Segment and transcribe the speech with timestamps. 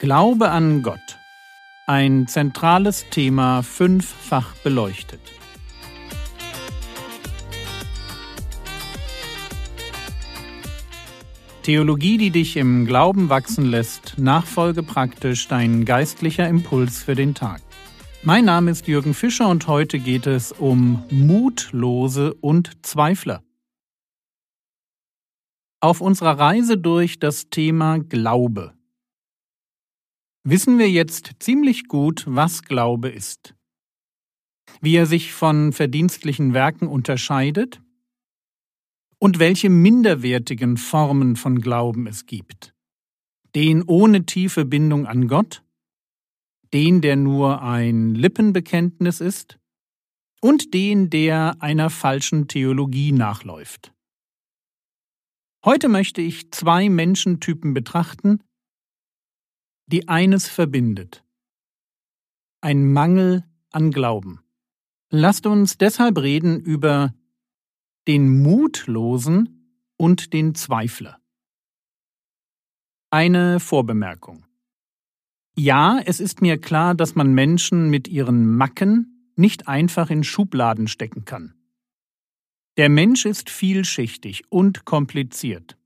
[0.00, 1.18] Glaube an Gott.
[1.88, 5.18] Ein zentrales Thema fünffach beleuchtet.
[11.64, 17.60] Theologie, die dich im Glauben wachsen lässt, nachfolge praktisch dein geistlicher Impuls für den Tag.
[18.22, 23.42] Mein Name ist Jürgen Fischer und heute geht es um Mutlose und Zweifler.
[25.80, 28.77] Auf unserer Reise durch das Thema Glaube
[30.44, 33.54] wissen wir jetzt ziemlich gut, was Glaube ist,
[34.80, 37.82] wie er sich von verdienstlichen Werken unterscheidet
[39.18, 42.74] und welche minderwertigen Formen von Glauben es gibt.
[43.54, 45.64] Den ohne tiefe Bindung an Gott,
[46.72, 49.58] den, der nur ein Lippenbekenntnis ist,
[50.40, 53.92] und den, der einer falschen Theologie nachläuft.
[55.64, 58.40] Heute möchte ich zwei Menschentypen betrachten,
[59.88, 61.24] die eines verbindet.
[62.60, 64.40] Ein Mangel an Glauben.
[65.10, 67.14] Lasst uns deshalb reden über
[68.06, 71.18] den Mutlosen und den Zweifler.
[73.10, 74.44] Eine Vorbemerkung.
[75.56, 80.88] Ja, es ist mir klar, dass man Menschen mit ihren Macken nicht einfach in Schubladen
[80.88, 81.54] stecken kann.
[82.76, 85.77] Der Mensch ist vielschichtig und kompliziert.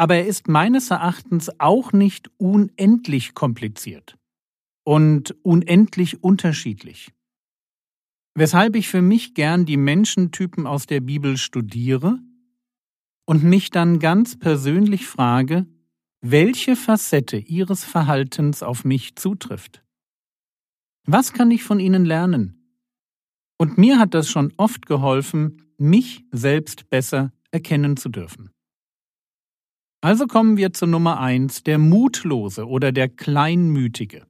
[0.00, 4.16] Aber er ist meines Erachtens auch nicht unendlich kompliziert
[4.84, 7.12] und unendlich unterschiedlich
[8.34, 12.18] weshalb ich für mich gern die Menschentypen aus der Bibel studiere
[13.26, 15.66] und mich dann ganz persönlich frage,
[16.20, 19.82] welche Facette ihres Verhaltens auf mich zutrifft.
[21.06, 22.78] Was kann ich von ihnen lernen?
[23.58, 28.50] Und mir hat das schon oft geholfen, mich selbst besser erkennen zu dürfen.
[30.00, 34.26] Also kommen wir zu Nummer eins, der Mutlose oder der Kleinmütige.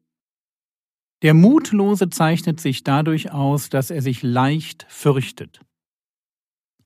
[1.22, 5.60] Der Mutlose zeichnet sich dadurch aus, dass er sich leicht fürchtet.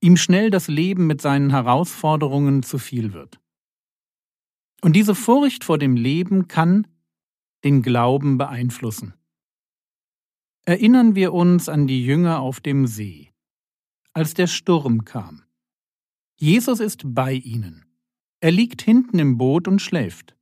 [0.00, 3.40] Ihm schnell das Leben mit seinen Herausforderungen zu viel wird.
[4.82, 6.86] Und diese Furcht vor dem Leben kann
[7.64, 9.14] den Glauben beeinflussen.
[10.66, 13.32] Erinnern wir uns an die Jünger auf dem See,
[14.12, 15.44] als der Sturm kam.
[16.36, 17.83] Jesus ist bei ihnen.
[18.44, 20.36] Er liegt hinten im Boot und schläft.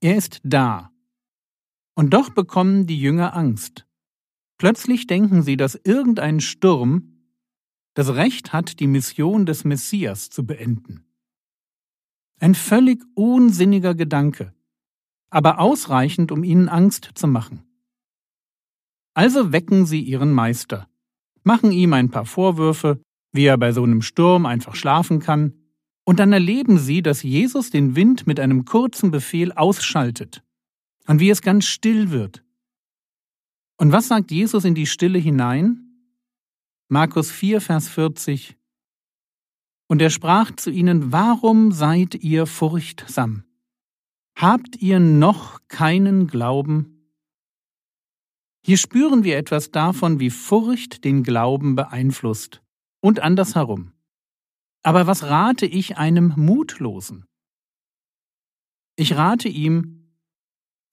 [0.00, 0.92] Er ist da
[1.96, 3.88] und doch bekommen die Jünger Angst.
[4.56, 7.24] Plötzlich denken sie, dass irgendein Sturm
[7.94, 11.04] das Recht hat, die Mission des Messias zu beenden.
[12.38, 14.54] Ein völlig unsinniger Gedanke,
[15.28, 17.64] aber ausreichend, um ihnen Angst zu machen.
[19.12, 20.88] Also wecken sie ihren Meister,
[21.42, 23.02] machen ihm ein paar Vorwürfe,
[23.32, 25.65] wie er bei so einem Sturm einfach schlafen kann,
[26.06, 30.42] und dann erleben sie, dass Jesus den Wind mit einem kurzen Befehl ausschaltet
[31.08, 32.44] und wie es ganz still wird.
[33.76, 35.82] Und was sagt Jesus in die Stille hinein?
[36.88, 38.56] Markus 4, Vers 40.
[39.88, 43.44] Und er sprach zu ihnen, Warum seid ihr furchtsam?
[44.36, 47.10] Habt ihr noch keinen Glauben?
[48.64, 52.62] Hier spüren wir etwas davon, wie Furcht den Glauben beeinflusst
[53.00, 53.92] und andersherum.
[54.86, 57.26] Aber was rate ich einem Mutlosen?
[58.94, 59.96] Ich rate ihm,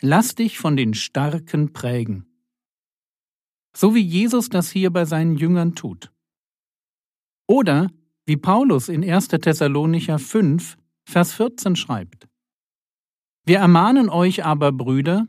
[0.02, 2.26] Lass dich von den Starken prägen.
[3.74, 6.12] So wie Jesus das hier bei seinen Jüngern tut.
[7.48, 7.90] Oder
[8.26, 9.30] wie Paulus in 1.
[9.30, 10.78] Thessalonicher 5,
[11.08, 12.28] Vers 14 schreibt.
[13.46, 15.28] Wir ermahnen euch aber, Brüder,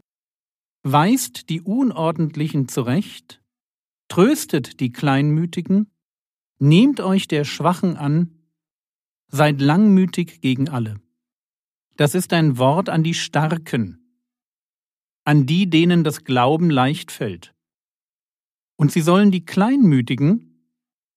[0.83, 3.41] weist die Unordentlichen zurecht,
[4.09, 5.89] tröstet die Kleinmütigen,
[6.59, 8.44] nehmt euch der Schwachen an,
[9.34, 11.00] seid langmütig gegen alle.
[11.97, 13.99] Das ist ein Wort an die Starken,
[15.25, 17.53] an die, denen das Glauben leicht fällt.
[18.77, 20.71] Und sie sollen die Kleinmütigen,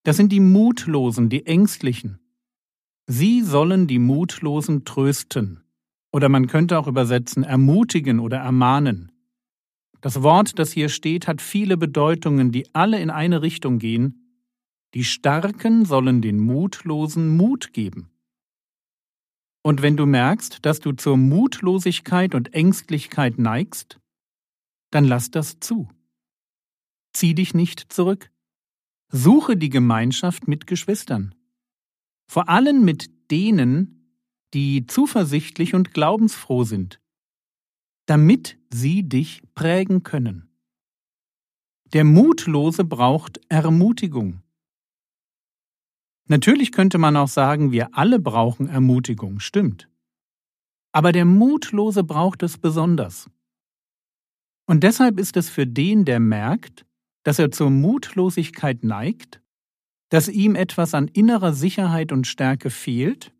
[0.04, 2.20] das sind die Mutlosen, die Ängstlichen.
[3.06, 5.64] Sie sollen die Mutlosen trösten.
[6.12, 9.12] Oder man könnte auch übersetzen, ermutigen oder ermahnen.
[10.02, 14.27] Das Wort, das hier steht, hat viele Bedeutungen, die alle in eine Richtung gehen.
[14.94, 18.10] Die Starken sollen den Mutlosen Mut geben.
[19.64, 24.00] Und wenn du merkst, dass du zur Mutlosigkeit und Ängstlichkeit neigst,
[24.92, 25.90] dann lass das zu.
[27.14, 28.32] Zieh dich nicht zurück.
[29.10, 31.36] Suche die Gemeinschaft mit Geschwistern.
[32.30, 33.98] Vor allem mit denen,
[34.54, 37.02] die zuversichtlich und glaubensfroh sind,
[38.06, 40.50] damit sie dich prägen können.
[41.94, 44.44] Der Mutlose braucht Ermutigung.
[46.28, 49.90] Natürlich könnte man auch sagen, wir alle brauchen Ermutigung, stimmt.
[50.92, 53.30] Aber der Mutlose braucht es besonders.
[54.66, 56.86] Und deshalb ist es für den, der merkt,
[57.24, 59.42] dass er zur Mutlosigkeit neigt,
[60.10, 63.34] dass ihm etwas an innerer Sicherheit und Stärke fehlt,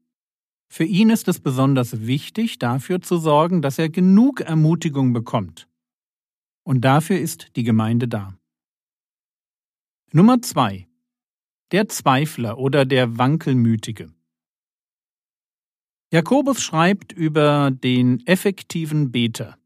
[0.70, 5.68] für ihn ist es besonders wichtig, dafür zu sorgen, dass er genug Ermutigung bekommt.
[6.64, 8.38] Und dafür ist die Gemeinde da.
[10.12, 10.88] Nummer zwei:
[11.74, 14.14] Der Zweifler oder der Wankelmütige.
[16.14, 19.58] Jakobus schreibt über den effektiven Beter.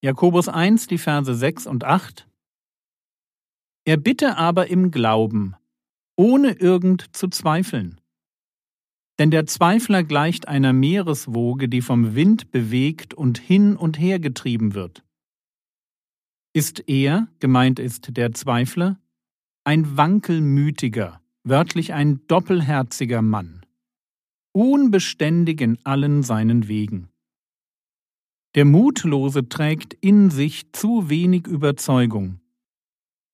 [0.00, 2.26] Jakobus 1, die Verse 6 und 8.
[3.84, 5.56] Er bitte aber im Glauben,
[6.16, 8.00] ohne irgend zu zweifeln.
[9.18, 14.72] Denn der Zweifler gleicht einer Meereswoge, die vom Wind bewegt und hin und her getrieben
[14.72, 15.04] wird.
[16.54, 18.98] Ist er, gemeint ist der Zweifler,
[19.64, 23.64] ein wankelmütiger, wörtlich ein doppelherziger Mann,
[24.52, 27.08] unbeständig in allen seinen Wegen.
[28.56, 32.40] Der Mutlose trägt in sich zu wenig Überzeugung,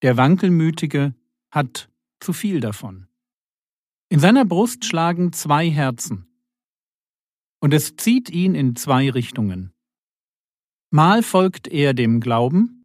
[0.03, 1.15] der Wankelmütige
[1.49, 1.89] hat
[2.19, 3.07] zu viel davon.
[4.09, 6.27] In seiner Brust schlagen zwei Herzen,
[7.61, 9.73] und es zieht ihn in zwei Richtungen.
[10.91, 12.82] Mal folgt er dem Glauben,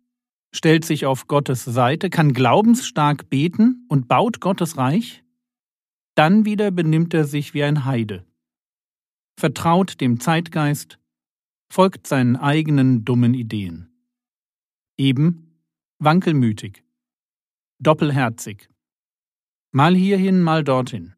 [0.55, 5.23] stellt sich auf Gottes Seite, kann glaubensstark beten und baut Gottes Reich,
[6.15, 8.25] dann wieder benimmt er sich wie ein Heide,
[9.39, 10.99] vertraut dem Zeitgeist,
[11.71, 13.89] folgt seinen eigenen dummen Ideen.
[14.97, 15.61] Eben
[15.99, 16.83] wankelmütig,
[17.79, 18.69] doppelherzig.
[19.71, 21.15] Mal hierhin, mal dorthin.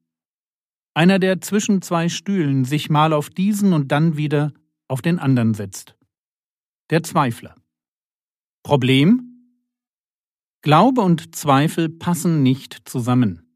[0.93, 4.53] Einer, der zwischen zwei Stühlen sich mal auf diesen und dann wieder
[4.89, 5.97] auf den anderen setzt.
[6.91, 7.55] Der Zweifler.
[8.63, 9.27] Problem?
[10.63, 13.47] Glaube und Zweifel passen nicht zusammen.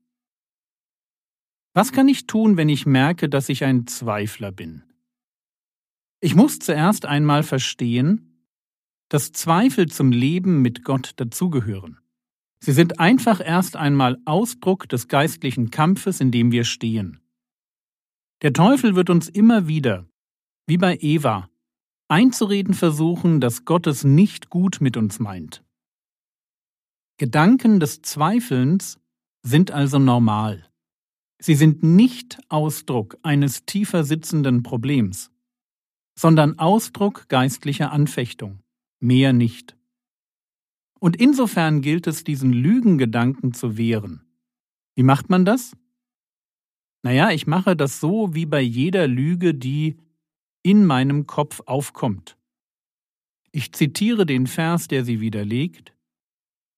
[1.75, 4.83] Was kann ich tun, wenn ich merke, dass ich ein Zweifler bin?
[6.21, 8.49] Ich muss zuerst einmal verstehen,
[9.11, 11.99] dass Zweifel zum Leben mit Gott dazugehören.
[12.61, 17.21] Sie sind einfach erst einmal Ausdruck des geistlichen Kampfes, in dem wir stehen.
[18.41, 20.09] Der Teufel wird uns immer wieder,
[20.67, 21.51] wie bei Eva,
[22.09, 25.63] einzureden versuchen, dass Gott es nicht gut mit uns meint.
[27.19, 28.99] Gedanken des Zweifelns
[29.43, 30.69] sind also normal.
[31.39, 35.31] Sie sind nicht Ausdruck eines tiefer sitzenden Problems,
[36.19, 38.61] sondern Ausdruck geistlicher Anfechtung,
[39.01, 39.77] mehr nicht.
[40.99, 44.25] Und insofern gilt es, diesen Lügengedanken zu wehren.
[44.95, 45.77] Wie macht man das?
[47.03, 49.99] Naja, ich mache das so wie bei jeder Lüge, die
[50.65, 52.37] in meinem Kopf aufkommt.
[53.53, 55.93] Ich zitiere den Vers, der sie widerlegt,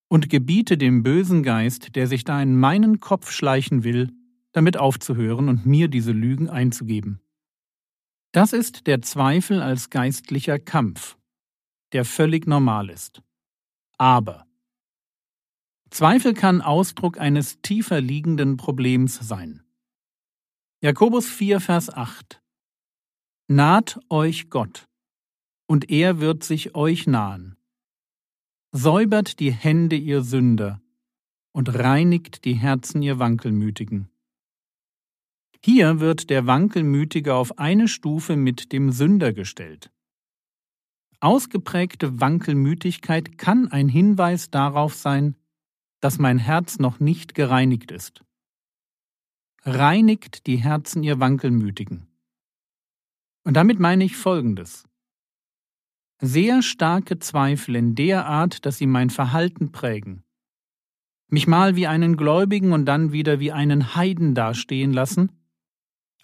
[0.08, 4.12] und gebiete dem bösen Geist, der sich da in meinen Kopf schleichen will,
[4.52, 7.20] damit aufzuhören und mir diese Lügen einzugeben.
[8.32, 11.16] Das ist der Zweifel als geistlicher Kampf,
[11.92, 13.22] der völlig normal ist.
[13.98, 14.46] Aber
[15.90, 19.62] Zweifel kann Ausdruck eines tiefer liegenden Problems sein.
[20.82, 22.42] Jakobus 4, Vers 8
[23.48, 24.88] Naht euch Gott,
[25.68, 27.56] und er wird sich euch nahen.
[28.72, 30.82] Säubert die Hände ihr Sünder
[31.52, 34.08] und reinigt die Herzen ihr Wankelmütigen.
[35.64, 39.92] Hier wird der Wankelmütige auf eine Stufe mit dem Sünder gestellt.
[41.20, 45.36] Ausgeprägte Wankelmütigkeit kann ein Hinweis darauf sein,
[46.00, 48.24] dass mein Herz noch nicht gereinigt ist.
[49.62, 52.08] Reinigt die Herzen ihr Wankelmütigen.
[53.46, 54.88] Und damit meine ich Folgendes.
[56.20, 60.24] Sehr starke Zweifel in der Art, dass sie mein Verhalten prägen,
[61.28, 65.30] mich mal wie einen Gläubigen und dann wieder wie einen Heiden dastehen lassen,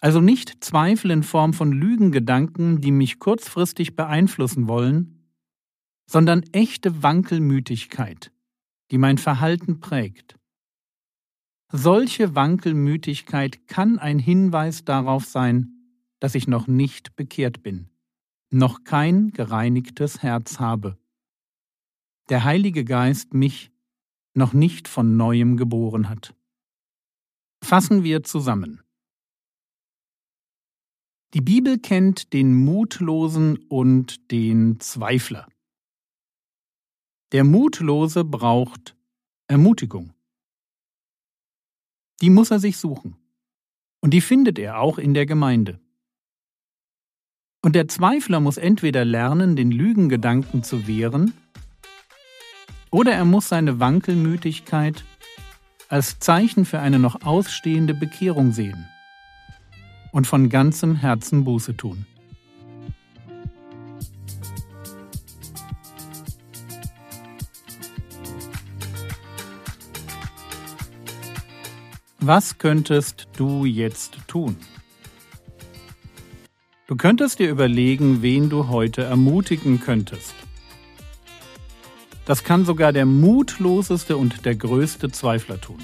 [0.01, 5.29] also nicht Zweifel in Form von Lügengedanken, die mich kurzfristig beeinflussen wollen,
[6.05, 8.33] sondern echte Wankelmütigkeit,
[8.91, 10.37] die mein Verhalten prägt.
[11.71, 15.72] Solche Wankelmütigkeit kann ein Hinweis darauf sein,
[16.23, 17.89] dass ich noch nicht bekehrt bin,
[18.49, 20.97] noch kein gereinigtes Herz habe.
[22.29, 23.73] Der Heilige Geist mich
[24.33, 26.33] noch nicht von neuem geboren hat.
[27.61, 28.81] Fassen wir zusammen.
[31.33, 35.49] Die Bibel kennt den Mutlosen und den Zweifler.
[37.33, 38.95] Der Mutlose braucht
[39.47, 40.13] Ermutigung.
[42.21, 43.17] Die muss er sich suchen.
[43.99, 45.82] Und die findet er auch in der Gemeinde.
[47.63, 51.31] Und der Zweifler muss entweder lernen, den Lügengedanken zu wehren,
[52.91, 55.05] oder er muss seine Wankelmütigkeit
[55.87, 58.85] als Zeichen für eine noch ausstehende Bekehrung sehen
[60.11, 62.05] und von ganzem Herzen Buße tun.
[72.19, 74.57] Was könntest du jetzt tun?
[76.85, 80.33] Du könntest dir überlegen, wen du heute ermutigen könntest.
[82.25, 85.79] Das kann sogar der mutloseste und der größte Zweifler tun.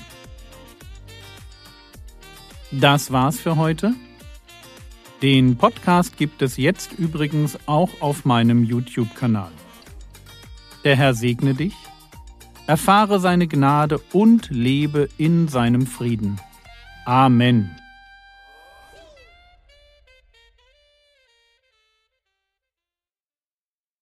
[2.71, 3.93] Das war's für heute.
[5.21, 9.51] Den Podcast gibt es jetzt übrigens auch auf meinem YouTube-Kanal.
[10.83, 11.75] Der Herr segne dich,
[12.67, 16.39] erfahre seine Gnade und lebe in seinem Frieden.
[17.05, 17.71] Amen.